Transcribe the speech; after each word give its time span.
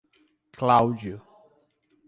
Cláudio 0.57 1.21